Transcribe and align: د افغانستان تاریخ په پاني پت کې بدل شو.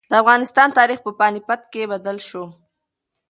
د 0.09 0.13
افغانستان 0.21 0.67
تاریخ 0.79 0.99
په 1.03 1.11
پاني 1.19 1.39
پت 1.47 1.61
کې 1.71 1.89
بدل 1.93 2.17
شو. 2.29 2.43